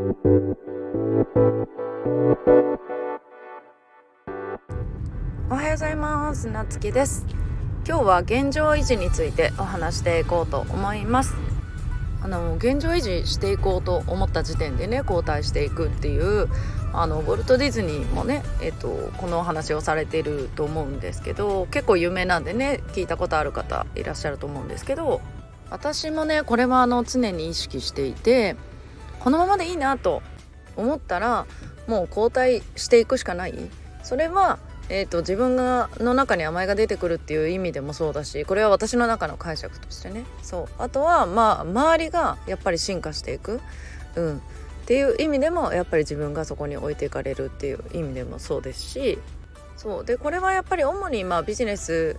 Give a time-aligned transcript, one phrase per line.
[0.00, 0.02] お
[5.54, 6.48] はようございます。
[6.48, 7.26] なつきです。
[7.86, 11.34] 今日は現状維持についてお話していこうと思います。
[12.22, 16.48] あの現状維持していこうと思った時点でね交代していくっていう
[16.94, 18.88] あのウォルト・ディズニーもね、えっと、
[19.18, 25.20] このお話をされてると思うんですけど結構有名なんでね聞いたことある方いらっしゃると思うんですけど
[25.68, 28.56] 私もねこれはあの常に意識していて
[29.20, 30.22] このままでいいなと
[30.76, 31.46] 思ったら
[31.86, 33.54] もう交代していくしかない。
[34.02, 34.58] それは
[34.92, 40.24] えーと、自分がの中に甘えが出てくるっていう意味でもそうだしこれは私の中の解釈としてね。
[40.42, 40.68] そう。
[40.78, 43.60] あとはまあ周りがやっぱり進化していく、
[44.16, 44.40] うん、っ
[44.86, 49.18] ていう意味でもやっぱり自分がそこに置いていかれるっていう意味でもそうですし。
[49.76, 50.04] そう。
[50.04, 52.16] でこれはやっぱり主にまあビジネス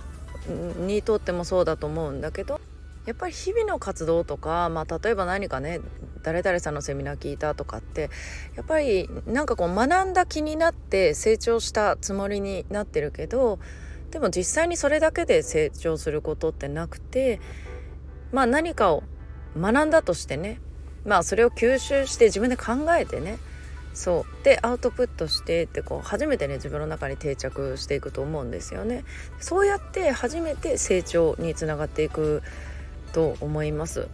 [0.80, 2.62] にとってもそうだと思うんだけど
[3.06, 5.80] やっぱり日々の活動とか、まあ、例えば何かね
[6.22, 8.10] 誰々さんのセミナー聞いたとかって
[8.56, 13.60] やっぱりなんかこう学んだ気になって成長したつもりになってるけど
[14.12, 17.40] でも実際にそれだけで成長することってなくて
[18.32, 19.04] まあ何かを
[19.58, 20.60] 学んだとしてね
[21.06, 23.40] まあそれを吸収して自分で考えてね
[23.94, 29.04] そうでアウトプットしてってこう初めてね自分の中に定着していくと思うんですよね。
[29.40, 32.42] そうやって初めて成長につながっていく
[33.12, 34.08] と思います。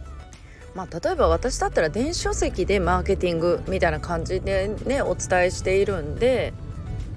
[0.74, 6.52] まあ、例えば私だったら電子書籍でマーケティングみたいな感じでねお伝えしているんで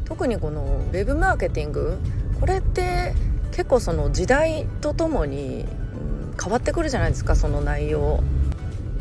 [0.06, 1.98] 特にこのウェブマーケティング
[2.40, 3.14] これって
[3.52, 8.24] 結構その時代とともに、うん、変わってくるじゃないですかその内容。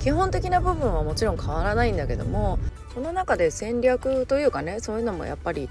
[0.00, 2.58] 基本的な部分はもちろん変わらないんだけども
[2.94, 5.68] その中で戦略というかねそういうのもやっぱり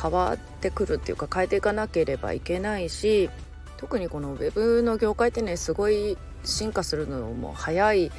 [0.00, 3.30] 変わってくるっていうか変えていかなければいけないし
[3.78, 8.10] 特にこのウェブの業界ってねすごい進化するのも早い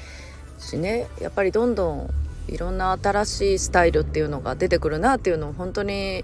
[0.58, 2.10] しねやっぱりどんどん
[2.48, 6.24] いろんな新しいスタイルっていうのが出てくるなっていうのを本当に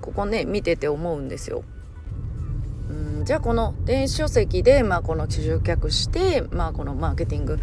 [0.00, 1.64] ここね見てて思うんですよ。
[2.90, 7.58] うんじゃあこの電子書籍で、まあ、この集客して、まあ、このマーケティング、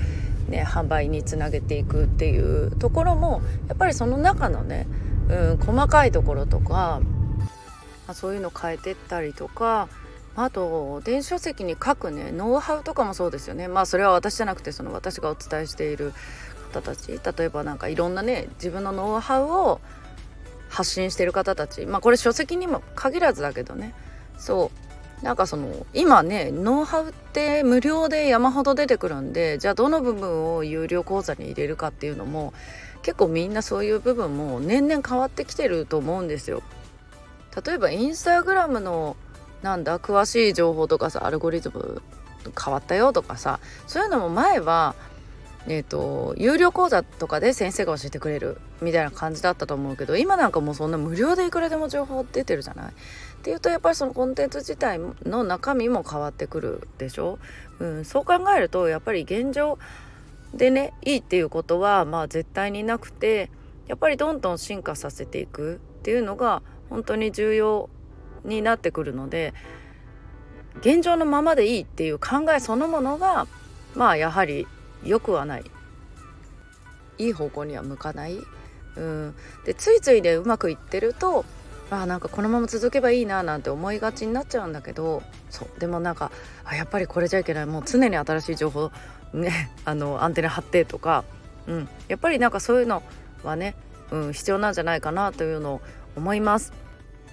[0.49, 4.87] ね、販売につなげていくっていうところもやっぱりその中のね、
[5.29, 7.01] うん、細かいところとか、
[8.07, 9.89] ま、そういうの変えてったりとか
[10.39, 13.67] あと電子書籍に書くねノウハウとかもそうですよね。
[13.67, 16.13] まあそれは私じゃなくてその私がお伝えしている
[16.71, 17.19] 方たち。
[17.37, 19.81] 例えば何かいろんなね自分のノウハウを
[20.69, 21.87] 発信してる方たち。
[21.87, 23.95] まあこれ書籍にも限らずだけどね。
[24.37, 24.71] そ
[25.21, 25.25] う。
[25.25, 32.53] なんかその今ねノウハウって無料で山ほど出てくるんでじゃあどの部分を有料講座に入れるかっていうのも
[33.01, 36.61] 結構みんなそういう部分も年々変わってきてると思うんですよ。
[37.65, 39.17] 例えばインスタグラムの
[39.67, 42.01] なんだ詳しい情報とかさアルゴリズム
[42.57, 44.95] 変わったよとかさそういうのも前は
[45.69, 52.91] えーと、有料講座とかで先生が教えてくれるみたいな感じだったと思うけど今なんかもうそんな無料でいくらでも情報出てるじゃない？
[52.91, 52.93] っ
[53.43, 57.37] ていうとやっぱりそのコンテンツ自体の中身も変わってくるでしょ、
[57.79, 59.77] うん、そう考えるとやっぱり現状
[60.53, 63.51] でねいいっていうことはまあ絶対になくて
[63.87, 67.89] やっぱりどんどん進化させていくっていうのが本当に重要
[68.47, 69.53] になってくるので
[70.79, 73.47] 現状のままでいいっていう考えそのものが
[73.95, 74.67] まあやはり
[75.03, 75.63] 良くはない。
[77.19, 78.37] いい方向には向かない。
[78.95, 81.45] うん、でついついでうまくいってると
[81.91, 85.79] あなんかこのまま続けばいいななんて思いがちになっちゃうんだけどそう。
[85.79, 86.31] でもなんか
[86.63, 87.65] あやっぱりこれじゃいけない。
[87.65, 88.91] もう常に新しい情報
[89.33, 91.23] ねあのアンテナ張ってとか、
[91.67, 93.03] うん、やっぱりなんかそういうの
[93.43, 93.75] はね、
[94.11, 95.81] うん、必要なんじゃないかなというのを
[96.15, 96.73] 思います。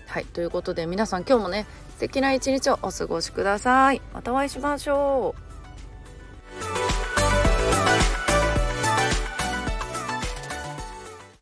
[0.06, 4.02] はいということで皆さん今日もね素敵な一日をお過ごしください。
[4.12, 5.53] またお会いしましょう。